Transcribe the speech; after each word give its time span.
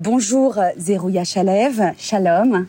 Bonjour 0.00 0.60
Zerouya 0.76 1.24
Chalev, 1.24 1.92
shalom. 1.98 2.66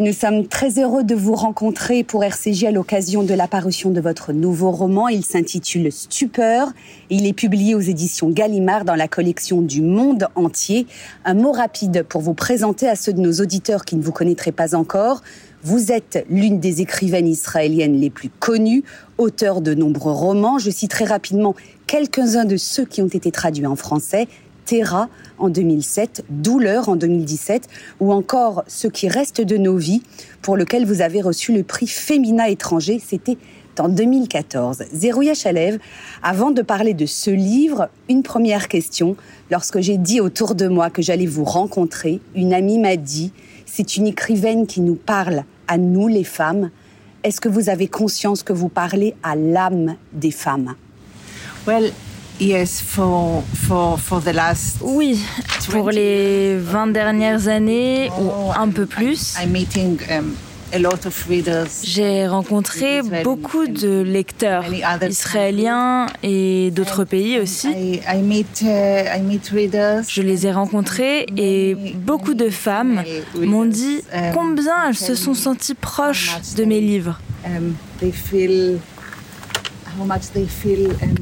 Nous 0.00 0.12
sommes 0.12 0.48
très 0.48 0.80
heureux 0.80 1.04
de 1.04 1.14
vous 1.14 1.36
rencontrer 1.36 2.02
pour 2.02 2.24
RCJ 2.24 2.64
à 2.64 2.70
l'occasion 2.72 3.22
de 3.22 3.32
l'apparition 3.32 3.92
de 3.92 4.00
votre 4.00 4.32
nouveau 4.32 4.72
roman. 4.72 5.06
Il 5.06 5.24
s'intitule 5.24 5.92
Stupeur 5.92 6.72
il 7.10 7.28
est 7.28 7.32
publié 7.32 7.76
aux 7.76 7.80
éditions 7.80 8.30
Gallimard 8.30 8.84
dans 8.84 8.96
la 8.96 9.06
collection 9.06 9.62
du 9.62 9.82
monde 9.82 10.26
entier. 10.34 10.88
Un 11.24 11.34
mot 11.34 11.52
rapide 11.52 12.04
pour 12.08 12.22
vous 12.22 12.34
présenter 12.34 12.88
à 12.88 12.96
ceux 12.96 13.12
de 13.12 13.20
nos 13.20 13.34
auditeurs 13.34 13.84
qui 13.84 13.94
ne 13.94 14.02
vous 14.02 14.10
connaîtraient 14.10 14.50
pas 14.50 14.74
encore. 14.74 15.22
Vous 15.62 15.92
êtes 15.92 16.26
l'une 16.28 16.58
des 16.58 16.80
écrivaines 16.80 17.28
israéliennes 17.28 18.00
les 18.00 18.10
plus 18.10 18.30
connues, 18.30 18.82
auteur 19.16 19.60
de 19.60 19.74
nombreux 19.74 20.10
romans. 20.10 20.58
Je 20.58 20.70
citerai 20.70 21.04
rapidement 21.04 21.54
quelques-uns 21.86 22.46
de 22.46 22.56
ceux 22.56 22.84
qui 22.84 23.00
ont 23.00 23.06
été 23.06 23.30
traduits 23.30 23.66
en 23.66 23.76
français. 23.76 24.26
Terra 24.72 25.10
en 25.38 25.50
2007, 25.50 26.24
Douleur 26.30 26.88
en 26.88 26.96
2017, 26.96 27.68
ou 28.00 28.10
encore 28.10 28.64
Ce 28.68 28.88
qui 28.88 29.06
reste 29.06 29.42
de 29.42 29.58
nos 29.58 29.76
vies, 29.76 30.02
pour 30.40 30.56
lequel 30.56 30.86
vous 30.86 31.02
avez 31.02 31.20
reçu 31.20 31.52
le 31.52 31.62
prix 31.62 31.86
Féminin 31.86 32.46
étranger. 32.46 32.98
C'était 33.06 33.36
en 33.78 33.90
2014. 33.90 34.84
Zerouya 34.94 35.34
Chalev, 35.34 35.78
avant 36.22 36.52
de 36.52 36.62
parler 36.62 36.94
de 36.94 37.04
ce 37.04 37.28
livre, 37.28 37.90
une 38.08 38.22
première 38.22 38.68
question. 38.68 39.14
Lorsque 39.50 39.80
j'ai 39.80 39.98
dit 39.98 40.22
autour 40.22 40.54
de 40.54 40.68
moi 40.68 40.88
que 40.88 41.02
j'allais 41.02 41.26
vous 41.26 41.44
rencontrer, 41.44 42.22
une 42.34 42.54
amie 42.54 42.78
m'a 42.78 42.96
dit 42.96 43.30
c'est 43.66 43.98
une 43.98 44.06
écrivaine 44.06 44.66
qui 44.66 44.80
nous 44.80 44.96
parle 44.96 45.44
à 45.68 45.76
nous 45.76 46.08
les 46.08 46.24
femmes. 46.24 46.70
Est-ce 47.24 47.42
que 47.42 47.50
vous 47.50 47.68
avez 47.68 47.88
conscience 47.88 48.42
que 48.42 48.54
vous 48.54 48.70
parlez 48.70 49.14
à 49.22 49.36
l'âme 49.36 49.96
des 50.14 50.30
femmes? 50.30 50.76
Oui, 54.80 55.20
pour 55.70 55.90
les 55.90 56.56
20 56.56 56.88
dernières 56.88 57.48
années 57.48 58.10
ou 58.18 58.30
un 58.56 58.68
peu 58.68 58.86
plus. 58.86 59.36
Um, 60.10 60.34
J'ai 61.84 62.26
rencontré 62.26 63.02
beaucoup 63.24 63.66
de 63.66 64.00
lecteurs 64.00 64.64
israéliens 65.06 66.06
et 66.22 66.70
d'autres 66.70 67.04
pays 67.04 67.38
aussi. 67.38 67.68
Uh, 67.68 68.00
Je 70.08 70.22
les 70.22 70.46
ai 70.46 70.52
rencontrés 70.52 71.26
et 71.36 71.76
beaucoup 71.96 72.34
de 72.34 72.48
femmes 72.48 73.02
m'ont 73.38 73.66
dit 73.66 74.00
um, 74.14 74.20
combien 74.32 74.88
elles 74.88 74.96
se 74.96 75.14
sont 75.14 75.34
senties 75.34 75.74
proches 75.74 76.38
de 76.56 76.64
mes 76.64 76.80
livres. 76.80 77.20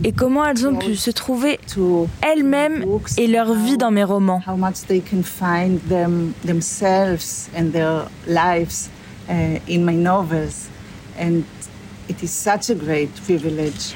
Et 0.05 0.13
comment 0.13 0.47
elles 0.47 0.67
ont 0.67 0.77
pu 0.77 0.97
se 0.97 1.11
trouver 1.11 1.59
elles-mêmes 2.23 2.85
et 3.17 3.27
leur 3.27 3.55
vie 3.55 3.77
dans 3.77 3.91
mes 3.91 4.05
romans. 4.05 4.43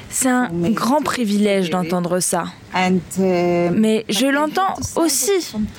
C'est 0.09 0.29
un 0.29 0.49
grand 0.69 1.01
privilège 1.01 1.69
d'entendre 1.69 2.19
ça. 2.19 2.45
Uh, 2.73 3.69
Mais 3.73 4.05
je 4.09 4.27
l'entends 4.27 4.75
aussi 4.95 5.31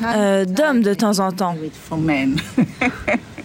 euh, 0.02 0.44
d'hommes 0.44 0.82
de 0.82 0.94
temps 0.94 1.18
en 1.18 1.32
temps. 1.32 1.56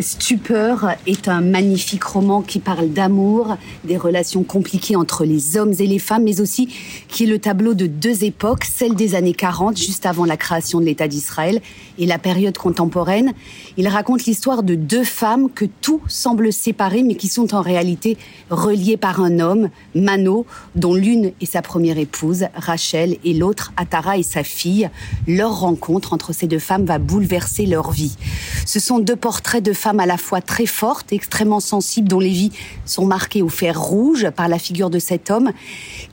Stupeur 0.00 0.92
est 1.06 1.28
un 1.28 1.40
magnifique 1.40 2.04
roman 2.04 2.42
qui 2.42 2.58
parle 2.58 2.90
d'amour, 2.90 3.56
des 3.84 3.96
relations 3.96 4.44
compliquées 4.44 4.96
entre 4.96 5.24
les 5.24 5.56
hommes 5.56 5.74
et 5.78 5.86
les 5.86 5.98
femmes, 5.98 6.24
mais 6.24 6.40
aussi 6.40 6.68
qui 7.08 7.24
est 7.24 7.26
le 7.26 7.38
tableau 7.38 7.74
de 7.74 7.86
deux 7.86 8.24
époques, 8.24 8.64
celle 8.64 8.94
des 8.94 9.14
années 9.14 9.34
40, 9.34 9.76
juste 9.76 10.06
avant 10.06 10.24
la 10.24 10.36
création 10.36 10.80
de 10.80 10.86
l'État 10.86 11.08
d'Israël, 11.08 11.60
et 11.98 12.06
la 12.06 12.18
période 12.18 12.56
contemporaine. 12.56 13.34
Il 13.76 13.88
raconte 13.88 14.24
l'histoire 14.24 14.62
de 14.62 14.74
deux 14.74 15.04
femmes 15.04 15.50
que 15.50 15.66
tout 15.66 16.00
semble 16.06 16.52
séparer, 16.52 17.02
mais 17.02 17.14
qui 17.14 17.28
sont 17.28 17.54
en 17.54 17.60
réalité 17.60 18.16
reliées 18.48 18.96
par 18.96 19.20
un 19.20 19.38
homme, 19.38 19.68
Mano, 19.94 20.46
dont 20.76 20.94
l'une 20.94 21.32
est 21.40 21.46
sa 21.46 21.62
première 21.62 21.98
épouse, 21.98 22.46
Rachel, 22.54 23.18
et 23.24 23.34
l'autre, 23.34 23.72
Atara 23.76 24.16
et 24.16 24.22
sa 24.22 24.44
fille. 24.44 24.88
Leur 25.26 25.60
rencontre 25.60 26.14
entre 26.14 26.32
ces 26.32 26.46
deux 26.46 26.58
femmes 26.58 26.86
va 26.86 26.98
bouleverser 26.98 27.66
leur 27.66 27.90
vie. 27.90 28.16
Ce 28.64 28.80
sont 28.80 28.98
deux 28.98 29.16
portraits 29.16 29.62
de 29.62 29.72
femmes 29.72 29.89
à 29.98 30.06
la 30.06 30.16
fois 30.16 30.40
très 30.40 30.66
forte, 30.66 31.12
extrêmement 31.12 31.60
sensible, 31.60 32.06
dont 32.08 32.20
les 32.20 32.28
vies 32.28 32.52
sont 32.84 33.06
marquées 33.06 33.42
au 33.42 33.48
fer 33.48 33.80
rouge 33.80 34.30
par 34.30 34.48
la 34.48 34.58
figure 34.58 34.90
de 34.90 34.98
cet 34.98 35.30
homme. 35.30 35.50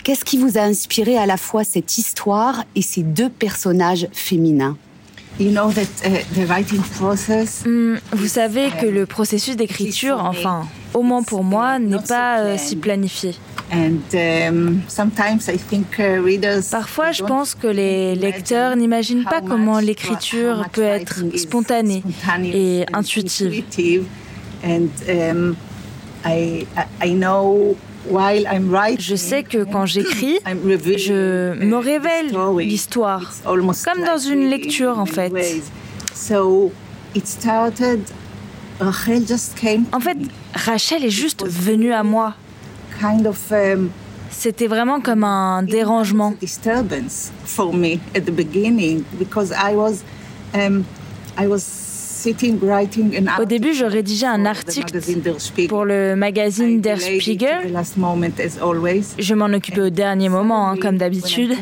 Qu'est-ce 0.04 0.26
qui 0.26 0.38
vous 0.38 0.58
a 0.58 0.62
inspiré 0.62 1.18
à 1.18 1.26
la 1.26 1.38
fois 1.38 1.64
cette 1.64 1.98
histoire 1.98 2.64
et 2.76 2.82
ces 2.82 3.04
deux 3.04 3.30
personnages 3.30 4.08
féminins? 4.14 4.78
Uh, 5.40 5.44
hmm, 7.66 7.98
vous 8.12 8.28
savez 8.28 8.70
que 8.82 8.88
le 8.88 9.06
processus 9.06 9.56
d'écriture, 9.56 10.18
enfin, 10.24 10.66
au 10.96 11.04
moins 11.04 11.22
pour 11.22 11.44
moi, 11.44 11.78
n'est 11.78 12.02
pas 12.02 12.40
euh, 12.40 12.58
si 12.58 12.76
planifié. 12.76 13.36
Um, 13.70 14.00
uh, 14.14 14.72
Parfois, 16.72 17.12
je 17.12 17.24
pense 17.24 17.54
que 17.54 17.68
les 17.68 18.16
lecteurs 18.16 18.78
n'imaginent 18.78 19.26
pas 19.26 19.42
comment 19.42 19.80
l'écriture 19.80 20.66
peut 20.72 20.84
être 20.84 21.24
spontanée 21.36 22.02
et 22.54 22.86
intuitive. 22.94 23.64
Je 29.00 29.16
sais 29.16 29.44
que 29.44 29.64
quand 29.66 29.86
j'écris, 29.86 30.40
je 30.46 31.54
me 31.54 31.76
révèle 31.76 32.32
l'histoire, 32.60 33.34
comme 33.44 34.04
dans 34.06 34.18
une 34.18 34.50
lecture 34.50 34.98
en 34.98 35.06
fait. 35.06 35.34
En 39.92 40.00
fait, 40.00 40.18
Rachel 40.54 41.04
est 41.04 41.10
juste 41.10 41.46
venue 41.46 41.92
à 41.92 42.04
moi 42.04 42.36
Um, 43.04 43.90
C'était 44.30 44.68
vraiment 44.68 45.00
comme 45.00 45.24
un 45.24 45.64
dérangement. 45.64 46.34
Au 53.40 53.46
début, 53.46 53.74
je 53.74 53.86
rédigeais 53.86 54.26
un 54.26 54.46
article 54.46 55.00
pour 55.70 55.86
le 55.86 56.16
magazine 56.16 56.82
Der 56.82 57.00
Spiegel. 57.00 57.74
Je 59.20 59.34
m'en 59.34 59.46
occupais 59.46 59.82
au 59.82 59.90
dernier 59.90 60.30
moment, 60.30 60.70
hein, 60.70 60.78
comme 60.78 60.98
d'habitude. 60.98 61.54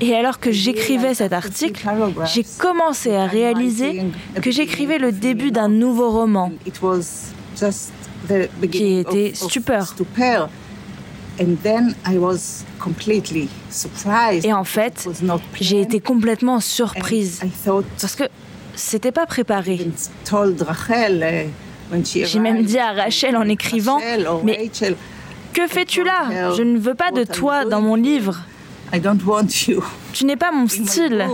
Et 0.00 0.14
alors 0.14 0.40
que 0.40 0.50
j'écrivais 0.50 1.14
cet 1.14 1.32
article, 1.32 1.86
j'ai 2.26 2.44
commencé 2.58 3.14
à 3.14 3.26
réaliser 3.26 4.02
que 4.42 4.50
j'écrivais 4.50 4.98
le 4.98 5.12
début 5.12 5.50
d'un 5.50 5.68
nouveau 5.68 6.10
roman 6.10 6.52
qui 8.70 8.98
était 8.98 9.32
stupeur. 9.34 9.94
Et 14.42 14.52
en 14.52 14.64
fait, 14.64 15.08
j'ai 15.60 15.80
été 15.80 16.00
complètement 16.00 16.60
surprise 16.60 17.40
parce 18.00 18.14
que 18.16 18.24
c'était 18.76 19.12
pas 19.12 19.26
préparé. 19.26 19.90
J'ai 22.04 22.38
même 22.38 22.62
dit 22.62 22.78
à 22.78 22.92
Rachel 22.92 23.36
en 23.36 23.48
écrivant, 23.48 24.00
mais 24.44 24.70
que 25.52 25.66
fais-tu 25.66 26.04
là? 26.04 26.52
Je 26.56 26.62
ne 26.62 26.78
veux 26.78 26.94
pas 26.94 27.10
de 27.10 27.24
toi 27.24 27.64
dans 27.64 27.80
mon 27.80 27.94
livre. 27.96 28.40
Tu 30.12 30.24
n'es 30.24 30.36
pas 30.36 30.52
mon 30.52 30.68
style. 30.68 31.26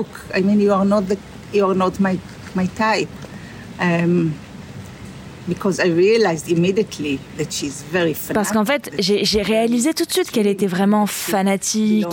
Parce 8.34 8.52
qu'en 8.52 8.64
fait, 8.64 8.90
j'ai 8.98 9.42
réalisé 9.42 9.94
tout 9.94 10.04
de 10.04 10.12
suite 10.12 10.30
qu'elle 10.30 10.46
était 10.46 10.66
vraiment 10.66 11.06
fanatique, 11.06 12.06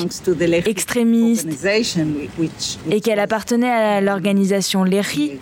extrémiste, 0.66 1.48
et 2.90 3.02
qu'elle 3.02 3.20
appartenait 3.20 3.70
à 3.70 4.02
l'organisation 4.02 4.84
Lehi, 4.84 5.40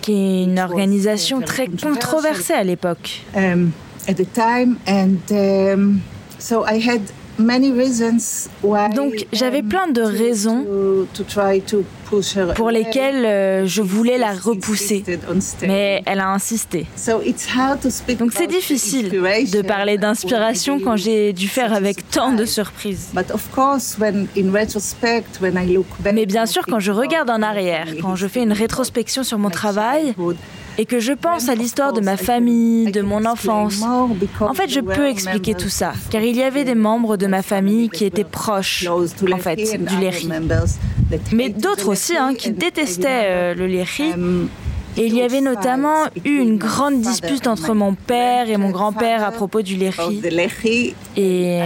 qui 0.00 0.12
est 0.12 0.44
une 0.44 0.58
organisation 0.58 1.40
très 1.40 1.66
controversée 1.66 2.54
à 2.54 2.64
l'époque. 2.64 3.22
Um, 3.36 3.70
donc 8.94 9.26
j'avais 9.32 9.62
plein 9.62 9.88
de 9.88 10.02
raisons 10.02 10.66
pour 12.56 12.70
lesquelles 12.70 13.24
euh, 13.24 13.66
je 13.66 13.82
voulais 13.82 14.18
la 14.18 14.32
repousser, 14.32 15.04
mais 15.62 16.02
elle 16.06 16.20
a 16.20 16.28
insisté. 16.30 16.86
Donc 18.18 18.32
c'est 18.32 18.46
difficile 18.48 19.10
de 19.10 19.62
parler 19.62 19.96
d'inspiration 19.98 20.80
quand 20.80 20.96
j'ai 20.96 21.32
dû 21.32 21.48
faire 21.48 21.72
avec 21.72 22.08
tant 22.10 22.32
de 22.32 22.44
surprises. 22.44 23.10
Mais 26.12 26.26
bien 26.26 26.46
sûr, 26.46 26.62
quand 26.66 26.80
je 26.80 26.92
regarde 26.92 27.30
en 27.30 27.42
arrière, 27.42 27.86
quand 28.02 28.16
je 28.16 28.26
fais 28.26 28.42
une 28.42 28.52
rétrospection 28.52 29.22
sur 29.22 29.38
mon 29.38 29.50
travail, 29.50 30.14
et 30.80 30.86
que 30.86 30.98
je 30.98 31.12
pense 31.12 31.50
à 31.50 31.54
l'histoire 31.54 31.92
de 31.92 32.00
ma 32.00 32.16
famille, 32.16 32.90
de 32.90 33.02
mon 33.02 33.26
enfance, 33.26 33.82
en 33.82 34.54
fait, 34.54 34.70
je 34.70 34.80
peux 34.80 35.08
expliquer 35.08 35.52
tout 35.52 35.68
ça, 35.68 35.92
car 36.08 36.22
il 36.22 36.34
y 36.34 36.42
avait 36.42 36.64
des 36.64 36.74
membres 36.74 37.18
de 37.18 37.26
ma 37.26 37.42
famille 37.42 37.90
qui 37.90 38.06
étaient 38.06 38.24
proches, 38.24 38.86
en 38.86 39.36
fait, 39.36 39.56
du 39.56 39.96
Léry. 39.98 40.30
Mais 41.32 41.50
d'autres 41.50 41.88
aussi, 41.88 42.16
hein, 42.16 42.32
qui 42.34 42.52
détestaient 42.52 43.24
euh, 43.24 43.54
le 43.54 43.66
Léry 43.66 44.14
et 44.96 45.06
il 45.06 45.14
y 45.14 45.22
avait 45.22 45.40
notamment 45.40 46.06
eu 46.24 46.38
une 46.38 46.58
grande 46.58 47.00
dispute 47.00 47.46
entre 47.46 47.74
mon 47.74 47.94
père 47.94 48.48
et 48.48 48.56
mon 48.56 48.70
grand-père 48.70 49.24
à 49.24 49.30
propos 49.30 49.62
du 49.62 49.76
Léhi. 49.76 50.22
Et 51.16 51.60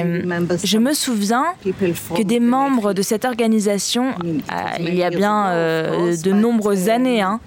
je 0.62 0.78
me 0.78 0.92
souviens 0.94 1.44
que 1.64 2.22
des 2.22 2.40
membres 2.40 2.92
de 2.92 3.02
cette 3.02 3.24
organisation, 3.24 4.14
euh, 4.24 4.56
il 4.80 4.94
y 4.94 5.02
a 5.02 5.10
bien 5.10 5.48
euh, 5.48 6.16
de 6.16 6.32
nombreuses 6.32 6.88
années, 6.88 7.22
hein, 7.22 7.40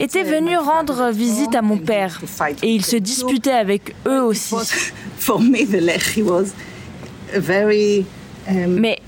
étaient 0.00 0.24
venus 0.24 0.58
rendre 0.58 1.10
visite 1.10 1.54
à 1.54 1.62
mon 1.62 1.78
père. 1.78 2.20
Et 2.62 2.68
ils 2.68 2.84
se 2.84 2.96
disputaient 2.96 3.50
avec 3.52 3.94
eux 4.06 4.22
aussi. 4.22 4.54
Mais 8.68 8.98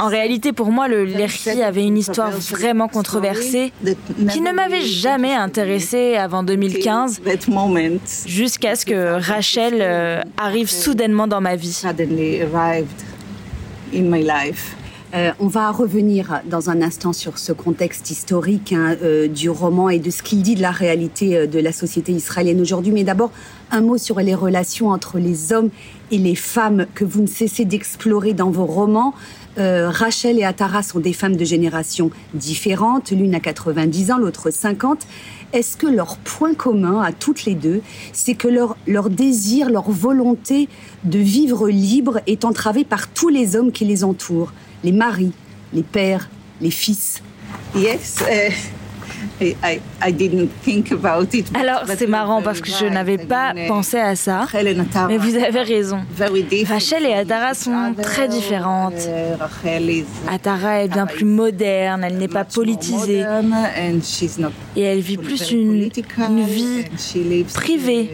en 0.00 0.08
réalité, 0.08 0.52
pour 0.52 0.70
moi, 0.70 0.88
le 0.88 1.04
Lerchi 1.04 1.62
avait 1.62 1.84
une 1.84 1.98
histoire 1.98 2.30
vraiment 2.30 2.88
controversée 2.88 3.72
qui 4.30 4.40
ne 4.40 4.52
m'avait 4.52 4.82
jamais 4.82 5.34
intéressée 5.34 6.16
avant 6.16 6.42
2015, 6.42 7.20
jusqu'à 8.26 8.76
ce 8.76 8.86
que 8.86 9.20
Rachel 9.20 9.78
euh, 9.80 10.20
arrive 10.36 10.70
soudainement 10.70 11.26
dans 11.26 11.40
ma 11.40 11.56
vie. 11.56 11.82
Euh, 15.14 15.30
on 15.38 15.46
va 15.46 15.70
revenir 15.70 16.40
dans 16.44 16.70
un 16.70 16.82
instant 16.82 17.12
sur 17.12 17.38
ce 17.38 17.52
contexte 17.52 18.10
historique 18.10 18.72
hein, 18.72 18.96
euh, 19.00 19.28
du 19.28 19.48
roman 19.48 19.88
et 19.88 20.00
de 20.00 20.10
ce 20.10 20.24
qu'il 20.24 20.42
dit 20.42 20.56
de 20.56 20.60
la 20.60 20.72
réalité 20.72 21.46
de 21.46 21.60
la 21.60 21.70
société 21.72 22.10
israélienne 22.10 22.60
aujourd'hui. 22.60 22.90
Mais 22.90 23.04
d'abord, 23.04 23.30
un 23.70 23.80
mot 23.80 23.96
sur 23.96 24.18
les 24.18 24.34
relations 24.34 24.88
entre 24.88 25.18
les 25.18 25.52
hommes 25.52 25.70
et 26.10 26.18
les 26.18 26.34
femmes 26.34 26.86
que 26.96 27.04
vous 27.04 27.22
ne 27.22 27.28
cessez 27.28 27.64
d'explorer 27.64 28.32
dans 28.32 28.50
vos 28.50 28.66
romans. 28.66 29.14
Euh, 29.58 29.90
Rachel 29.90 30.38
et 30.38 30.44
Atara 30.44 30.82
sont 30.82 31.00
des 31.00 31.12
femmes 31.12 31.36
de 31.36 31.44
génération 31.44 32.10
différentes, 32.34 33.10
l'une 33.10 33.34
a 33.34 33.40
90 33.40 34.10
ans, 34.10 34.18
l'autre 34.18 34.50
50. 34.50 35.06
Est-ce 35.52 35.76
que 35.76 35.86
leur 35.86 36.16
point 36.16 36.54
commun 36.54 37.00
à 37.00 37.12
toutes 37.12 37.44
les 37.44 37.54
deux, 37.54 37.80
c'est 38.12 38.34
que 38.34 38.48
leur, 38.48 38.76
leur 38.86 39.10
désir, 39.10 39.70
leur 39.70 39.90
volonté 39.90 40.68
de 41.04 41.18
vivre 41.18 41.68
libre 41.68 42.20
est 42.26 42.44
entravée 42.44 42.84
par 42.84 43.08
tous 43.08 43.28
les 43.28 43.54
hommes 43.54 43.70
qui 43.70 43.84
les 43.84 44.02
entourent, 44.02 44.52
les 44.82 44.92
maris, 44.92 45.32
les 45.72 45.84
pères, 45.84 46.28
les 46.60 46.70
fils 46.70 47.22
Yes. 47.74 48.22
Uh, 48.22 48.52
alors 51.54 51.82
c'est 51.96 52.06
marrant 52.06 52.42
parce 52.42 52.60
que 52.60 52.70
je 52.70 52.86
n'avais 52.86 53.18
pas 53.18 53.52
pensé 53.68 53.98
à 53.98 54.16
ça, 54.16 54.46
mais 55.08 55.18
vous 55.18 55.36
avez 55.36 55.62
raison. 55.62 56.00
Rachel 56.68 57.06
et 57.06 57.14
Atara 57.14 57.54
sont 57.54 57.94
très 58.00 58.28
différentes. 58.28 58.94
Atara 60.30 60.84
est 60.84 60.88
bien 60.88 61.06
plus 61.06 61.24
moderne, 61.24 62.04
elle 62.04 62.18
n'est 62.18 62.28
pas 62.28 62.44
politisée 62.44 63.24
et 64.76 64.82
elle 64.82 65.00
vit 65.00 65.16
plus 65.16 65.50
une, 65.50 65.90
une 66.28 66.44
vie 66.44 66.84
privée. 67.54 68.10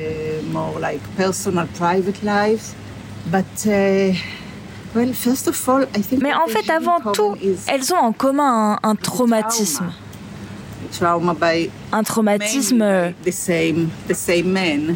Mais 6.21 6.35
en 6.35 6.47
fait, 6.49 6.71
avant 6.71 7.01
tout, 7.13 7.37
elles 7.69 7.93
ont 7.95 7.99
en 7.99 8.13
commun 8.13 8.79
un 8.83 8.95
traumatisme 8.97 9.93
un 11.93 12.03
traumatisme 12.03 13.13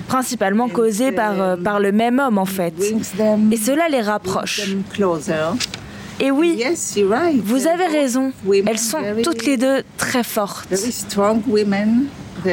principalement 0.09 0.69
causé 0.69 1.13
par, 1.13 1.41
euh, 1.41 1.57
par 1.57 1.81
le 1.81 1.93
même 1.93 2.19
homme 2.19 2.39
en 2.39 2.45
fait. 2.45 2.75
Et 3.51 3.57
cela 3.57 3.89
les 3.89 4.01
rapproche. 4.01 4.75
Et 6.21 6.31
oui, 6.31 6.63
vous 7.45 7.67
avez 7.67 7.87
raison, 7.87 8.33
elles 8.67 8.79
sont 8.79 8.99
toutes 9.25 9.45
les 9.47 9.57
deux 9.57 9.83
très 9.97 10.23
fortes, 10.23 10.69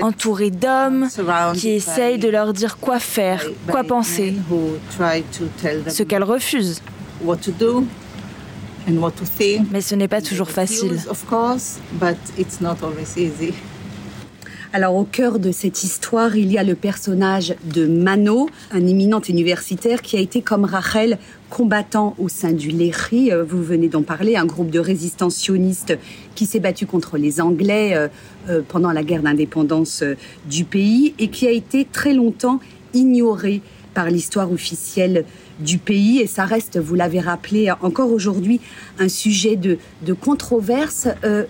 entourées 0.01 0.49
d'hommes 0.51 1.07
qui 1.55 1.69
essayent 1.69 2.17
de 2.17 2.29
leur 2.29 2.53
dire 2.53 2.77
quoi 2.77 2.99
faire, 2.99 3.45
quoi 3.69 3.83
penser, 3.83 4.33
ce 5.87 6.03
qu'elles 6.03 6.23
refusent. 6.23 6.81
Mais 9.71 9.81
ce 9.81 9.95
n'est 9.95 10.07
pas 10.07 10.21
toujours 10.21 10.49
facile. 10.49 10.97
Alors 14.73 14.95
au 14.95 15.03
cœur 15.03 15.39
de 15.39 15.51
cette 15.51 15.83
histoire, 15.83 16.37
il 16.37 16.49
y 16.49 16.57
a 16.57 16.63
le 16.63 16.75
personnage 16.75 17.55
de 17.65 17.85
Mano, 17.87 18.49
un 18.71 18.87
éminent 18.87 19.19
universitaire 19.19 20.01
qui 20.01 20.15
a 20.15 20.21
été 20.21 20.41
comme 20.41 20.63
Rachel 20.63 21.17
combattant 21.49 22.15
au 22.17 22.29
sein 22.29 22.53
du 22.53 22.69
Léry, 22.69 23.33
euh, 23.33 23.43
vous 23.43 23.61
venez 23.61 23.89
d'en 23.89 24.01
parler, 24.01 24.37
un 24.37 24.45
groupe 24.45 24.69
de 24.69 24.79
résistance 24.79 25.35
sioniste 25.35 25.97
qui 26.35 26.45
s'est 26.45 26.61
battu 26.61 26.85
contre 26.85 27.17
les 27.17 27.41
Anglais 27.41 27.91
euh, 27.95 28.07
euh, 28.47 28.61
pendant 28.65 28.93
la 28.93 29.03
guerre 29.03 29.23
d'indépendance 29.23 30.05
du 30.49 30.63
pays 30.63 31.13
et 31.19 31.27
qui 31.27 31.47
a 31.47 31.51
été 31.51 31.83
très 31.83 32.13
longtemps 32.13 32.61
ignoré 32.93 33.61
par 33.93 34.09
l'histoire 34.09 34.53
officielle 34.53 35.25
du 35.61 35.77
pays. 35.77 36.19
Et 36.19 36.27
ça 36.27 36.45
reste, 36.45 36.77
vous 36.79 36.95
l'avez 36.95 37.19
rappelé, 37.19 37.71
encore 37.81 38.11
aujourd'hui 38.11 38.59
un 38.99 39.09
sujet 39.09 39.55
de, 39.55 39.77
controverse. 40.13 41.07
Euh, 41.23 41.45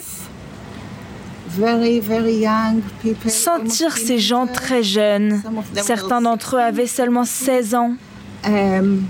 Sentir 3.27 3.97
ces 3.97 4.19
gens 4.19 4.47
très 4.47 4.83
jeunes, 4.83 5.41
certains 5.75 6.21
d'entre 6.21 6.55
eux 6.55 6.59
avaient 6.59 6.87
seulement 6.87 7.25
16 7.25 7.75
ans, 7.75 7.95
Um, 8.45 9.05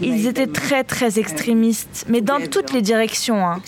ils 0.00 0.26
étaient 0.26 0.46
très 0.46 0.84
très 0.84 1.18
extrémistes, 1.18 2.04
mais 2.08 2.20
dans 2.20 2.40
toutes 2.46 2.72
les 2.72 2.82
directions. 2.82 3.46
Hein. 3.46 3.62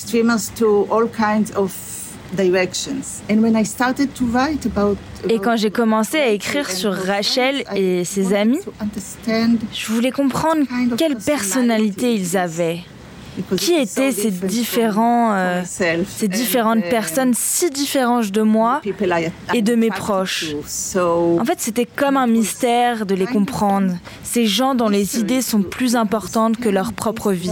Et 5.29 5.39
quand 5.39 5.57
j'ai 5.57 5.71
commencé 5.71 6.19
à 6.19 6.29
écrire 6.29 6.71
sur 6.71 6.93
Rachel 6.93 7.65
et 7.75 8.05
ses 8.05 8.35
amis, 8.35 8.61
je 9.73 9.93
voulais 9.93 10.11
comprendre 10.11 10.65
quelle 10.97 11.17
personnalité 11.17 12.15
ils 12.15 12.37
avaient. 12.37 12.81
Qui 13.57 13.75
étaient 13.75 14.13
ces 14.13 14.31
différents, 14.31 15.35
euh, 15.35 15.63
ces 15.65 16.29
différentes 16.29 16.85
personnes 16.85 17.35
si 17.35 17.71
différentes 17.71 18.31
de 18.31 18.43
moi 18.43 18.81
et 19.55 19.63
de 19.63 19.75
mes 19.75 19.91
proches 19.91 20.55
En 21.39 21.45
fait, 21.45 21.59
c'était 21.59 21.87
comme 21.87 22.17
un 22.17 22.27
mystère 22.27 23.07
de 23.07 23.15
les 23.15 23.27
comprendre. 23.27 23.95
Ces 24.23 24.47
gens 24.47 24.75
dont 24.75 24.89
les 24.89 25.19
idées 25.19 25.43
sont 25.43 25.63
plus 25.63 25.97
importantes 25.97 26.57
que 26.57 26.69
leur 26.69 26.93
propre 26.93 27.33
vie. 27.33 27.51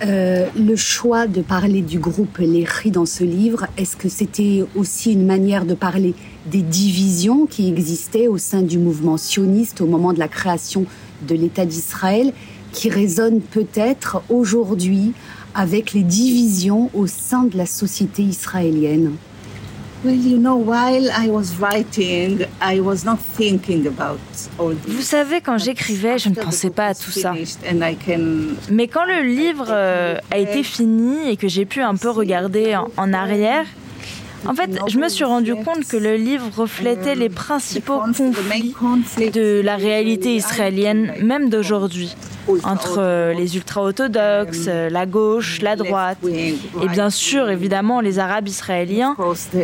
Euh, 0.00 0.46
le 0.56 0.76
choix 0.76 1.26
de 1.26 1.42
parler 1.42 1.82
du 1.82 1.98
groupe 1.98 2.38
Les 2.38 2.64
Ris 2.64 2.92
dans 2.92 3.06
ce 3.06 3.24
livre, 3.24 3.66
est-ce 3.76 3.96
que 3.96 4.08
c'était 4.08 4.64
aussi 4.76 5.12
une 5.12 5.26
manière 5.26 5.64
de 5.64 5.74
parler 5.74 6.14
des 6.46 6.62
divisions 6.62 7.46
qui 7.46 7.68
existaient 7.68 8.28
au 8.28 8.38
sein 8.38 8.62
du 8.62 8.78
mouvement 8.78 9.16
sioniste 9.16 9.80
au 9.80 9.86
moment 9.86 10.12
de 10.12 10.20
la 10.20 10.28
création 10.28 10.84
de 11.26 11.34
l'État 11.34 11.66
d'Israël, 11.66 12.32
qui 12.72 12.90
résonnent 12.90 13.40
peut-être 13.40 14.22
aujourd'hui 14.28 15.14
avec 15.52 15.92
les 15.92 16.04
divisions 16.04 16.90
au 16.94 17.08
sein 17.08 17.42
de 17.44 17.56
la 17.56 17.66
société 17.66 18.22
israélienne? 18.22 19.14
Vous 24.86 25.02
savez, 25.02 25.40
quand 25.40 25.58
j'écrivais, 25.58 26.18
je 26.18 26.28
ne 26.28 26.34
pensais 26.34 26.70
pas 26.70 26.86
à 26.86 26.94
tout 26.94 27.10
ça. 27.10 27.34
Mais 28.70 28.86
quand 28.88 29.04
le 29.04 29.22
livre 29.22 29.66
euh, 29.68 30.16
a 30.30 30.38
été 30.38 30.62
fini 30.62 31.28
et 31.28 31.36
que 31.36 31.48
j'ai 31.48 31.64
pu 31.64 31.80
un 31.80 31.96
peu 31.96 32.10
regarder 32.10 32.76
en 32.96 33.12
arrière, 33.12 33.66
en 34.46 34.54
fait, 34.54 34.70
je 34.86 34.98
me 34.98 35.08
suis 35.08 35.24
rendu 35.24 35.54
compte 35.56 35.86
que 35.86 35.96
le 35.96 36.16
livre 36.16 36.46
reflétait 36.56 37.14
les 37.14 37.28
principaux 37.28 38.00
conflits 38.78 39.30
de 39.30 39.60
la 39.64 39.76
réalité 39.76 40.34
israélienne, 40.34 41.12
même 41.22 41.50
d'aujourd'hui, 41.50 42.14
entre 42.64 43.32
les 43.36 43.56
ultra-orthodoxes, 43.56 44.66
la 44.66 45.06
gauche, 45.06 45.60
la 45.62 45.76
droite, 45.76 46.18
et 46.26 46.88
bien 46.88 47.10
sûr, 47.10 47.50
évidemment, 47.50 48.00
les 48.00 48.18
Arabes 48.18 48.48
israéliens, 48.48 49.16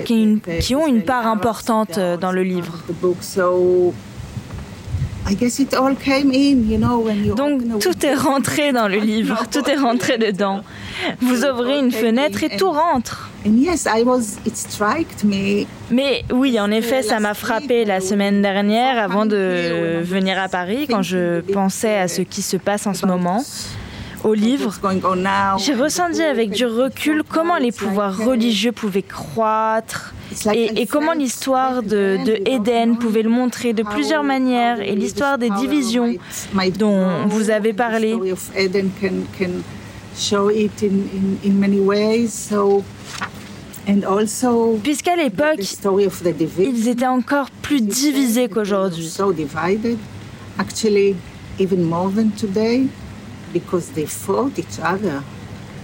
qui, 0.04 0.74
ont 0.74 0.86
une 0.86 1.02
part 1.02 1.26
importante 1.26 1.98
dans 2.20 2.32
le 2.32 2.42
livre. 2.42 2.82
Donc 7.34 7.62
tout 7.80 8.04
est 8.04 8.14
rentré 8.14 8.72
dans 8.72 8.88
le 8.88 8.98
livre, 8.98 9.44
tout 9.50 9.68
est 9.68 9.76
rentré 9.76 10.18
dedans. 10.18 10.62
Vous 11.20 11.44
ouvrez 11.44 11.78
une 11.78 11.92
fenêtre 11.92 12.42
et 12.42 12.56
tout 12.56 12.70
rentre. 12.70 13.30
Mais 15.90 16.24
oui, 16.32 16.58
en 16.60 16.70
effet, 16.70 17.02
ça 17.02 17.20
m'a 17.20 17.34
frappé 17.34 17.84
la 17.84 18.00
semaine 18.00 18.42
dernière 18.42 18.98
avant 18.98 19.26
de 19.26 20.00
venir 20.02 20.38
à 20.38 20.48
Paris 20.48 20.86
quand 20.88 21.02
je 21.02 21.40
pensais 21.40 21.96
à 21.96 22.08
ce 22.08 22.22
qui 22.22 22.42
se 22.42 22.56
passe 22.56 22.86
en 22.86 22.94
ce 22.94 23.06
moment 23.06 23.42
au 24.24 24.32
livre, 24.32 24.72
j'ai 25.58 25.74
ressenti 25.74 26.22
avec 26.22 26.50
du 26.50 26.64
recul 26.64 27.22
comment 27.28 27.58
les 27.58 27.72
pouvoirs 27.72 28.16
religieux 28.16 28.72
pouvaient 28.72 29.02
croître 29.02 30.14
et, 30.54 30.86
comment 30.86 31.12
l'histoire 31.12 31.82
de, 31.82 32.18
de 32.24 32.38
Éden 32.48 32.96
pouvait 32.96 33.22
le 33.22 33.30
montrer 33.30 33.72
de 33.72 33.82
plusieurs 33.82 34.22
manières 34.22 34.80
et 34.80 34.94
l'histoire 34.94 35.38
des 35.38 35.50
divisions 35.50 36.14
dont 36.78 37.26
vous 37.26 37.50
avez 37.50 37.72
parlé? 37.72 38.16
Puisqu'à 44.82 45.16
l'époque, 45.16 45.60
ils 46.58 46.88
étaient 46.88 47.06
encore 47.06 47.50
plus 47.50 47.80
divisés 47.80 48.48
qu'aujourd'hui. 48.48 49.12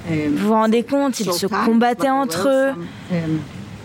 Um, 0.09 0.35
vous 0.35 0.47
vous 0.47 0.53
rendez 0.55 0.83
compte, 0.83 1.21
ils 1.21 1.33
se 1.33 1.47
combattaient 1.47 2.09
entre 2.09 2.49
eux 2.49 2.71
um, 3.13 3.39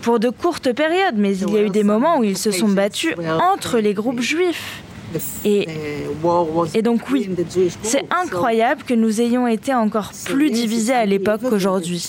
pour 0.06 0.20
de 0.20 0.30
courtes 0.30 0.72
périodes, 0.72 1.16
mais 1.16 1.36
il 1.36 1.50
y 1.50 1.56
a 1.56 1.62
eu 1.64 1.70
des 1.70 1.82
moments 1.82 2.20
où 2.20 2.22
ils 2.22 2.38
se 2.38 2.52
sont 2.52 2.68
battus 2.68 3.12
entre 3.42 3.80
les 3.80 3.92
groupes 3.92 4.20
juifs. 4.20 4.84
Et, 5.44 5.66
donc 6.80 7.10
oui, 7.10 7.28
c'est 7.82 8.04
incroyable 8.12 8.84
que 8.84 8.94
nous 8.94 9.20
ayons 9.20 9.48
été 9.48 9.74
encore 9.74 10.12
plus 10.24 10.52
divisés 10.52 10.92
à 10.92 11.06
l'époque 11.06 11.40
qu'aujourd'hui. 11.48 12.08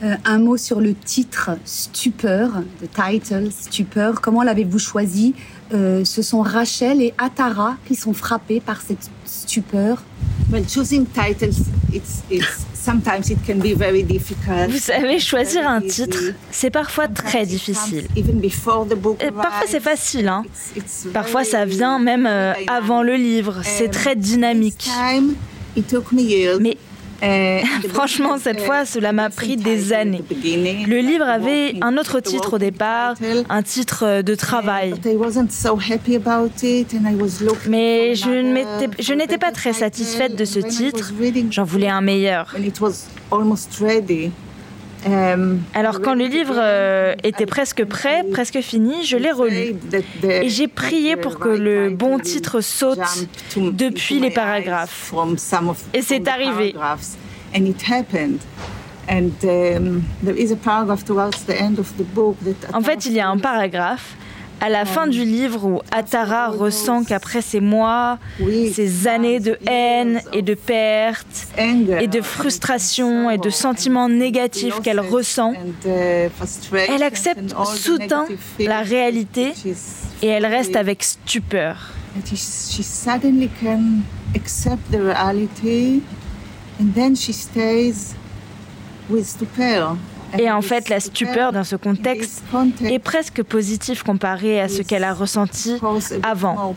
Euh, 0.00 0.14
un 0.24 0.38
mot 0.38 0.56
sur 0.56 0.80
le 0.80 0.94
titre 0.94 1.50
Stupeur, 1.64 2.62
the 2.80 2.88
title 2.88 3.50
Stupeur. 3.50 4.20
Comment 4.20 4.44
l'avez-vous 4.44 4.78
choisi 4.78 5.34
euh, 5.72 6.04
Ce 6.04 6.22
sont 6.22 6.40
Rachel 6.40 7.02
et 7.02 7.14
Atara 7.18 7.76
qui 7.86 7.94
sont 7.94 8.14
frappés 8.14 8.60
par 8.60 8.80
cette 8.80 9.10
stupeur. 9.24 10.02
Well, 10.50 10.64
choosing 10.66 11.04
titles, 11.06 11.54
it's, 11.92 12.22
it's, 12.30 12.66
sometimes 12.74 13.30
it 13.30 13.38
can 13.46 13.56
be 13.56 13.74
very 13.76 14.02
difficult. 14.02 14.70
Vous 14.70 14.78
savez, 14.78 15.18
choisir 15.18 15.68
un 15.68 15.82
titre, 15.82 16.18
c'est 16.50 16.70
parfois 16.70 17.06
très 17.08 17.44
difficile. 17.44 18.06
Et 18.16 18.22
parfois 19.30 19.66
c'est 19.66 19.80
facile, 19.80 20.28
hein. 20.28 20.44
Parfois 21.12 21.44
ça 21.44 21.64
vient 21.66 21.98
même 21.98 22.26
euh, 22.26 22.54
avant 22.66 23.02
le 23.02 23.14
livre. 23.16 23.60
C'est 23.62 23.90
très 23.90 24.16
dynamique. 24.16 24.88
Mais 26.60 26.78
euh, 27.22 27.60
Franchement, 27.88 28.38
cette 28.38 28.60
fois, 28.60 28.84
cela 28.84 29.12
m'a 29.12 29.30
pris 29.30 29.56
des 29.56 29.92
années. 29.92 30.22
Le 30.30 30.98
livre 30.98 31.24
avait 31.24 31.74
un 31.80 31.96
autre 31.96 32.20
titre 32.20 32.54
au 32.54 32.58
départ, 32.58 33.14
un 33.48 33.62
titre 33.62 34.22
de 34.22 34.34
travail. 34.34 34.94
Mais 37.68 38.14
je 38.14 39.12
n'étais 39.12 39.38
pas 39.38 39.52
très 39.52 39.72
satisfaite 39.72 40.36
de 40.36 40.44
ce 40.44 40.60
titre. 40.60 41.12
J'en 41.50 41.64
voulais 41.64 41.88
un 41.88 42.00
meilleur. 42.00 42.54
Um, 45.06 45.60
Alors 45.74 46.00
quand 46.00 46.14
le 46.14 46.26
livre 46.26 46.56
euh, 46.56 47.14
était 47.22 47.46
presque 47.46 47.84
prêt, 47.84 48.24
presque 48.32 48.60
fini, 48.60 49.04
je 49.04 49.16
l'ai 49.16 49.30
relu. 49.30 49.76
Et 50.24 50.48
j'ai 50.48 50.66
prié 50.66 51.16
pour 51.16 51.38
que 51.38 51.48
le 51.48 51.90
bon 51.90 52.18
titre 52.18 52.60
saute 52.60 52.98
depuis 53.56 54.18
les 54.18 54.30
paragraphes. 54.30 55.14
Et 55.94 56.02
c'est 56.02 56.26
arrivé. 56.26 56.74
En 62.72 62.80
fait, 62.82 63.06
il 63.06 63.12
y 63.12 63.20
a 63.20 63.28
un 63.28 63.38
paragraphe 63.38 64.16
à 64.60 64.68
la 64.68 64.84
fin 64.84 65.06
du 65.06 65.24
livre 65.24 65.64
où 65.64 65.80
Atara 65.92 66.48
ressent 66.48 67.04
qu'après 67.04 67.42
ces 67.42 67.60
mois, 67.60 68.18
ces 68.72 69.06
années 69.06 69.40
de 69.40 69.58
haine 69.66 70.20
et 70.32 70.42
de 70.42 70.54
perte 70.54 71.48
et 71.56 72.06
de 72.08 72.20
frustration 72.20 73.30
et 73.30 73.38
de 73.38 73.50
sentiments 73.50 74.08
négatifs 74.08 74.80
qu'elle 74.80 75.00
ressent, 75.00 75.54
elle 75.84 77.02
accepte 77.02 77.54
soudain 77.64 78.26
la 78.58 78.80
réalité 78.82 79.52
et 80.22 80.26
elle 80.26 80.46
reste 80.46 80.76
avec 80.76 81.04
stupeur. 81.04 81.92
Et 90.36 90.50
en 90.50 90.60
fait, 90.60 90.88
la 90.88 91.00
stupeur 91.00 91.52
dans 91.52 91.64
ce 91.64 91.76
contexte 91.76 92.42
est 92.82 92.98
presque 92.98 93.42
positive 93.42 94.02
comparée 94.02 94.60
à 94.60 94.68
ce 94.68 94.82
qu'elle 94.82 95.04
a 95.04 95.14
ressenti 95.14 95.76
avant. 96.22 96.74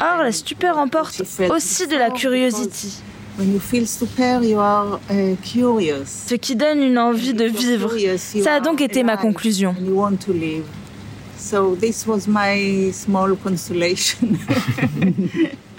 Or, 0.00 0.22
la 0.22 0.32
stupeur 0.32 0.78
emporte 0.78 1.22
aussi 1.50 1.86
de 1.86 1.96
la 1.96 2.10
curiosité. 2.10 2.88
Ce 6.06 6.34
qui 6.36 6.54
donne 6.54 6.82
une 6.82 6.98
envie 6.98 7.34
de 7.34 7.44
vivre. 7.44 7.92
Ça 8.16 8.54
a 8.54 8.60
donc 8.60 8.80
été 8.80 9.02
ma 9.02 9.16
conclusion. 9.16 9.74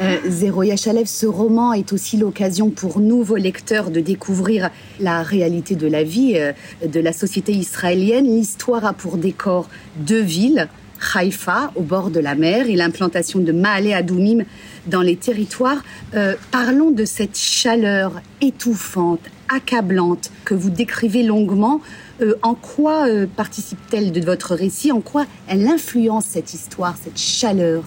Euh, 0.00 0.18
Zéro 0.26 0.62
Yachalev, 0.62 1.06
ce 1.06 1.26
roman 1.26 1.72
est 1.72 1.92
aussi 1.92 2.16
l'occasion 2.16 2.70
pour 2.70 3.00
nous, 3.00 3.22
vos 3.22 3.36
lecteurs, 3.36 3.90
de 3.90 4.00
découvrir 4.00 4.70
la 5.00 5.22
réalité 5.22 5.74
de 5.74 5.86
la 5.86 6.02
vie 6.02 6.34
euh, 6.36 6.52
de 6.86 7.00
la 7.00 7.12
société 7.12 7.52
israélienne. 7.52 8.26
L'histoire 8.26 8.84
a 8.84 8.92
pour 8.92 9.16
décor 9.16 9.68
deux 9.96 10.20
villes, 10.20 10.68
Haïfa, 11.14 11.72
au 11.76 11.82
bord 11.82 12.10
de 12.10 12.20
la 12.20 12.34
mer, 12.34 12.68
et 12.68 12.76
l'implantation 12.76 13.40
de 13.40 13.52
Maale 13.52 13.92
Adoumim 13.92 14.44
dans 14.86 15.02
les 15.02 15.16
territoires. 15.16 15.82
Euh, 16.14 16.34
parlons 16.50 16.90
de 16.90 17.04
cette 17.04 17.36
chaleur 17.36 18.20
étouffante, 18.40 19.20
accablante 19.48 20.30
que 20.44 20.54
vous 20.54 20.70
décrivez 20.70 21.22
longuement. 21.22 21.80
Euh, 22.20 22.34
en 22.42 22.54
quoi 22.54 23.06
participe-t-elle 23.36 24.12
de 24.12 24.20
votre 24.20 24.54
récit? 24.54 24.92
En 24.92 25.00
quoi 25.00 25.26
elle 25.48 25.66
influence 25.66 26.24
cette 26.26 26.52
histoire, 26.54 26.96
cette 27.02 27.18
chaleur? 27.18 27.82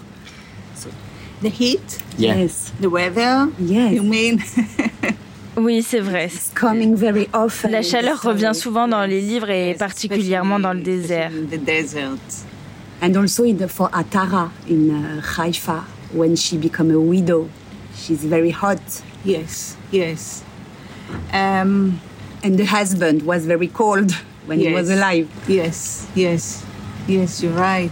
The 1.42 1.50
heat, 1.50 2.00
yes. 2.18 2.72
the 2.82 2.90
weather, 2.90 3.48
yes. 3.60 3.94
you 3.94 4.04
mean 4.04 4.42
Oui, 5.58 5.82
c'est 5.82 6.00
vrai. 6.02 6.30
Coming 6.54 6.96
very 6.96 7.28
often. 7.34 7.72
La 7.72 7.82
chaleur 7.82 8.22
revient 8.22 8.52
souvent 8.54 8.88
dans 8.88 9.06
les 9.06 9.20
livres 9.22 9.50
et 9.50 9.74
particulièrement 9.74 10.60
dans 10.60 10.74
le 10.74 10.82
désert. 10.82 11.32
The 11.52 11.58
desert. 11.58 12.20
And 13.02 13.16
also 13.16 13.44
in 13.46 13.56
the, 13.58 13.68
for 13.68 13.90
Atara 13.90 14.52
in 14.70 14.90
uh, 14.90 15.22
Haifa, 15.38 15.84
when 16.14 16.36
she 16.36 16.58
become 16.58 16.92
a 16.92 17.00
widow, 17.00 17.50
she's 17.96 18.24
very 18.26 18.52
hot. 18.52 18.82
Yes, 19.26 19.76
yes. 19.92 20.44
Um, 21.34 22.00
And 22.42 22.58
the 22.58 22.66
husband 22.66 23.24
was 23.24 23.46
very 23.46 23.68
cold 23.68 24.12
when 24.46 24.60
he 24.60 24.72
was 24.74 24.88
Yes. 24.90 24.98
alive. 24.98 25.28
yes, 25.48 26.08
yes, 26.16 26.64
yes, 27.08 27.42
you're 27.44 27.52
right. 27.54 27.92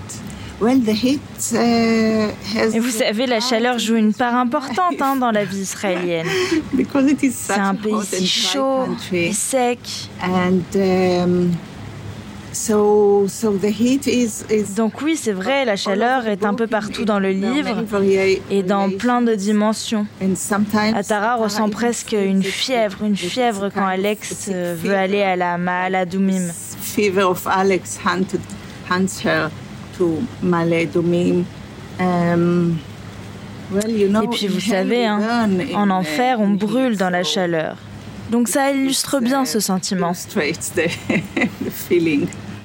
Well, 0.59 0.79
the 0.79 0.91
heat 0.91 1.21
uh. 1.53 2.31
Et 2.73 2.79
vous 2.79 2.89
savez, 2.89 3.27
la 3.27 3.39
chaleur 3.39 3.77
joue 3.77 3.95
une 3.95 4.13
part 4.13 4.33
importante 4.33 4.99
hein, 5.01 5.15
dans 5.15 5.29
la 5.29 5.45
vie 5.45 5.59
israélienne. 5.59 6.25
because 6.73 7.11
it 7.11 7.21
is 7.21 7.31
C'est 7.31 7.53
un 7.53 7.69
a 7.69 7.73
pays 7.75 7.93
si 8.03 8.27
chaud 8.27 8.87
et 9.13 9.33
sec. 9.33 9.79
um, 10.23 11.51
so 12.51 13.27
so 13.27 13.51
the 13.51 13.69
heat 13.69 14.07
is 14.07 14.45
is 14.49 14.73
Donc 14.75 15.03
oui, 15.03 15.15
c'est 15.15 15.31
vrai, 15.31 15.63
la 15.63 15.75
chaleur 15.75 16.25
est 16.25 16.43
un 16.43 16.55
peu 16.55 16.65
partout 16.65 17.05
dans 17.05 17.19
le 17.19 17.29
livre 17.29 17.83
et 18.49 18.63
dans 18.63 18.89
plein 18.89 19.21
de 19.21 19.35
dimensions. 19.35 20.07
Atara 20.95 21.35
ressent 21.35 21.69
presque 21.69 22.13
une 22.13 22.41
fièvre, 22.41 23.03
une 23.03 23.15
fièvre 23.15 23.69
quand 23.71 23.85
Alex 23.85 24.49
euh, 24.51 24.75
veut 24.75 24.95
aller 24.95 25.21
à 25.21 25.35
la 25.35 25.59
Maaladoumim. 25.59 26.47
Know, 34.10 34.24
Et 34.24 34.27
puis 34.27 34.48
vous 34.48 34.60
savez, 34.60 35.06
hein, 35.06 35.50
en 35.75 35.89
enfer, 35.89 36.39
on 36.39 36.50
brûle 36.51 36.98
dans 36.98 37.10
la 37.10 37.24
chaleur. 37.24 37.77
Donc 38.32 38.48
ça 38.48 38.72
illustre 38.72 39.20
bien 39.20 39.46
ce 39.46 39.60
sentiment. 39.60 40.13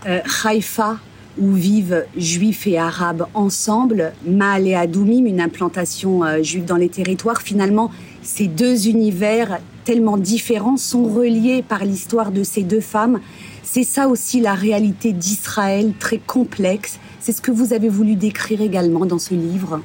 Euh, 0.04 0.20
Haïfa, 0.44 0.98
où 1.38 1.52
vivent 1.52 2.04
juifs 2.16 2.66
et 2.66 2.76
arabes 2.76 3.26
ensemble, 3.34 4.12
Maal 4.26 4.66
et 4.66 4.74
Adoumim, 4.74 5.26
une 5.26 5.40
implantation 5.40 6.24
euh, 6.24 6.42
juive 6.42 6.64
dans 6.64 6.76
les 6.76 6.88
territoires. 6.88 7.40
Finalement, 7.40 7.92
ces 8.20 8.48
deux 8.48 8.88
univers 8.88 9.60
tellement 9.84 10.16
différents 10.16 10.76
sont 10.76 11.04
reliés 11.04 11.62
par 11.66 11.84
l'histoire 11.84 12.32
de 12.32 12.42
ces 12.42 12.62
deux 12.62 12.80
femmes. 12.80 13.20
C'est 13.62 13.84
ça 13.84 14.08
aussi 14.08 14.40
la 14.40 14.54
réalité 14.54 15.12
d'Israël, 15.12 15.92
très 15.98 16.18
complexe. 16.18 16.98
C'est 17.20 17.32
ce 17.32 17.40
que 17.40 17.50
vous 17.50 17.72
avez 17.72 17.88
voulu 17.88 18.16
décrire 18.16 18.60
également 18.60 19.06
dans 19.06 19.18
ce 19.18 19.34
livre. 19.34 19.80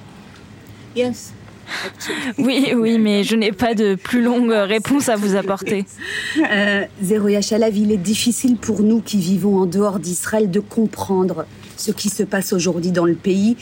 Yes. 0.95 1.33
Oui, 2.37 2.73
oui, 2.75 2.97
mais 2.97 3.23
je 3.23 3.35
n'ai 3.35 3.51
pas 3.51 3.73
de 3.73 3.95
plus 3.95 4.21
longue 4.21 4.51
réponse 4.51 5.09
à 5.09 5.15
vous 5.15 5.35
apporter. 5.35 5.85
Euh, 6.51 6.85
Zéro 7.01 7.27
Yachalav, 7.27 7.75
il 7.75 7.91
est 7.91 7.97
difficile 7.97 8.55
pour 8.55 8.81
nous 8.81 9.01
qui 9.01 9.17
vivons 9.17 9.57
en 9.57 9.65
dehors 9.65 9.99
d'Israël 9.99 10.49
de 10.49 10.59
comprendre 10.59 11.45
ce 11.77 11.91
qui 11.91 12.09
se 12.09 12.23
passe 12.23 12.53
aujourd'hui 12.53 12.91
dans 12.91 13.05
le 13.05 13.15
pays. 13.15 13.57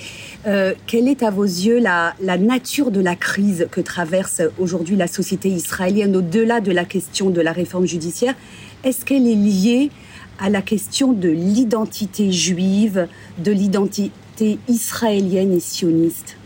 Euh, 0.47 0.73
quelle 0.87 1.07
est 1.07 1.23
à 1.23 1.29
vos 1.29 1.43
yeux 1.43 1.79
la, 1.79 2.13
nature 2.37 2.91
de 2.91 3.01
la 3.01 3.15
crise 3.15 3.67
que 3.71 3.81
traverse 3.81 4.41
aujourd'hui 4.59 4.95
la 4.95 5.07
société 5.07 5.49
israélienne 5.49 6.15
au-delà 6.15 6.61
de 6.61 6.71
la 6.71 6.85
question 6.85 7.29
de 7.29 7.41
la 7.41 7.51
réforme 7.51 7.85
judiciaire? 7.85 8.33
Est-ce 8.83 9.05
qu'elle 9.05 9.27
est 9.27 9.35
liée 9.35 9.91
à 10.39 10.49
la 10.49 10.61
question 10.61 11.13
de 11.13 11.29
l'identité 11.29 12.31
juive, 12.31 13.07
de 13.37 13.51
l'identité 13.51 14.59
israélienne 14.67 15.53
et 15.53 15.59
sioniste? 15.59 16.37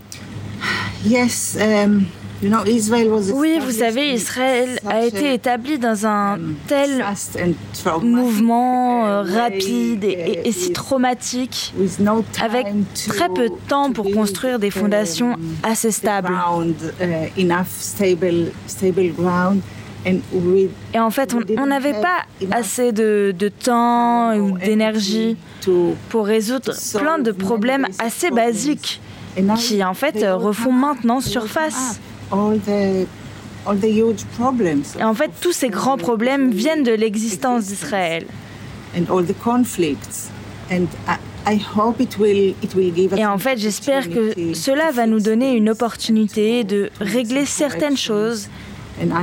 Yes. 1.05 1.57
Um, 1.59 2.03
you 2.41 2.49
know, 2.49 2.63
Israel 2.65 3.07
was 3.09 3.31
Oui, 3.33 3.59
vous 3.61 3.71
savez, 3.71 4.13
Israël 4.13 4.79
a 4.87 5.05
été 5.05 5.33
établi 5.33 5.77
dans 5.77 6.05
un 6.05 6.35
um, 6.35 6.55
tel 6.67 7.03
mouvement 8.01 9.05
euh, 9.07 9.23
uh, 9.25 9.35
rapide 9.35 10.03
et, 10.03 10.07
et- 10.07 10.47
et 10.47 10.51
si 10.51 10.71
traumatique, 10.71 11.73
avec 12.41 12.67
très 12.93 13.29
peu 13.29 13.49
de 13.49 13.53
temps 13.67 13.91
pour 13.91 14.09
construire 14.11 14.59
des 14.59 14.71
fondations 14.71 15.33
um, 15.33 15.39
assez 15.63 15.89
the 15.89 15.93
stables. 15.93 16.31
uh, 17.01 17.39
enough 17.41 17.67
stable, 17.79 18.51
stable 18.67 19.11
ground, 19.17 19.61
and 20.07 20.19
with 20.31 20.69
Et 20.93 20.99
en 20.99 21.09
fait, 21.11 21.33
on- 21.33 21.65
n'avait 21.65 21.99
pas 21.99 22.23
assez 22.51 22.91
de, 22.91 23.33
de 23.37 23.49
temps 23.49 24.33
ou 24.37 24.57
d'énergie 24.57 25.35
to 25.61 25.95
pour 26.09 26.25
résoudre 26.25 26.73
plein 26.97 27.19
de 27.19 27.31
problèmes 27.31 27.85
assez 27.99 28.31
basiques 28.31 29.01
qui, 29.57 29.83
en 29.83 29.93
fait, 29.93 30.23
all 30.23 30.33
refont 30.35 30.71
maintenant 30.71 31.19
surface. 31.21 31.99
Et 34.99 35.03
en 35.03 35.13
fait, 35.13 35.31
tous 35.41 35.51
ces 35.51 35.69
grands 35.69 35.97
problèmes 35.97 36.51
viennent 36.51 36.83
de 36.83 36.91
l'existence 36.93 37.65
d'Israël. 37.65 38.25
Et 43.17 43.25
en 43.25 43.37
fait, 43.37 43.57
j'espère 43.57 44.09
que 44.09 44.53
cela 44.53 44.91
va 44.91 45.07
nous 45.07 45.19
donner 45.19 45.55
une 45.55 45.69
opportunité 45.69 46.63
de 46.63 46.89
régler 46.99 47.45
certaines 47.45 47.97
choses. 47.97 48.49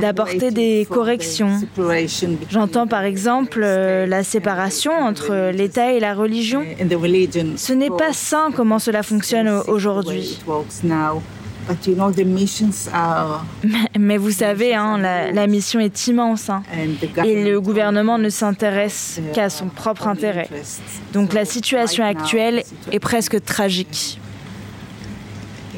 D'apporter 0.01 0.49
des 0.49 0.87
corrections. 0.89 1.61
J'entends 2.49 2.87
par 2.87 3.03
exemple 3.03 3.61
euh, 3.63 4.07
la 4.07 4.23
séparation 4.23 4.91
entre 4.91 5.51
l'État 5.51 5.91
et 5.93 5.99
la 5.99 6.15
religion. 6.15 6.65
Ce 7.57 7.73
n'est 7.73 7.91
pas 7.91 8.11
sain 8.11 8.49
comment 8.55 8.79
cela 8.79 9.03
fonctionne 9.03 9.61
aujourd'hui. 9.67 10.39
It 11.69 11.87
works 11.87 11.87
now. 11.87 11.87
But 11.87 11.87
you 11.87 11.95
know, 11.95 12.11
the 12.11 12.25
missions 12.25 12.89
are, 12.93 13.45
Mais 13.99 14.17
vous 14.17 14.31
savez, 14.31 14.73
hein, 14.75 14.97
la, 14.97 15.31
la 15.31 15.47
mission 15.47 15.79
est 15.79 16.07
immense. 16.07 16.49
hein. 16.49 16.63
and 16.73 16.95
the 17.01 17.25
Et 17.25 17.43
le 17.43 17.59
government 17.59 17.61
gouvernement 17.61 18.17
ne 18.17 18.23
only 18.23 18.31
s'intéresse 18.31 19.19
qu'à 19.33 19.49
son 19.49 19.67
propre 19.67 20.07
own 20.07 20.13
intérêt. 20.13 20.47
Donc 21.13 21.33
la 21.33 21.45
So 21.45 21.51
situation 21.53 22.03
actuelle 22.05 22.63
est 22.91 22.99
presque 22.99 23.43
tragique. 23.43 24.19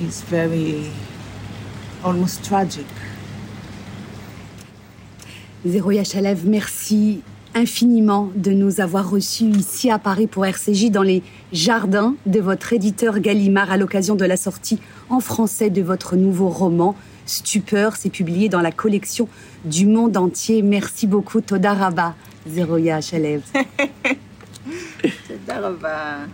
is 0.02 0.24
very, 0.30 0.86
almost 2.06 2.42
tragic. 2.44 2.86
Zéro 5.66 5.92
Yachalev, 5.92 6.46
merci 6.48 7.22
infiniment 7.54 8.30
de 8.36 8.52
nous 8.52 8.80
avoir 8.80 9.10
reçus 9.10 9.46
ici 9.50 9.90
à 9.92 10.00
Paris 10.00 10.28
pour 10.28 10.46
RCJ 10.46 10.92
dans 10.92 11.02
les 11.02 11.22
jardins 11.52 12.16
de 12.26 12.40
votre 12.40 12.72
éditeur 12.74 13.20
Gallimard 13.20 13.72
à 13.72 13.76
l'occasion 13.78 14.16
de 14.16 14.24
la 14.24 14.38
sortie 14.38 14.80
en 15.10 15.20
français 15.20 15.70
de 15.70 15.82
votre 15.82 16.16
nouveau 16.16 16.50
roman. 16.50 16.96
Stupeur, 17.26 17.96
c'est 17.96 18.10
publié 18.10 18.50
dans 18.50 18.62
la 18.62 18.72
collection 18.72 19.28
du 19.66 19.86
monde 19.86 20.18
entier. 20.18 20.62
Merci 20.62 21.08
beaucoup, 21.08 21.42
Todaraba, 21.42 22.16
Zeroya 22.48 23.02
Chaleb. 23.02 23.42
Todaraba. 25.28 26.26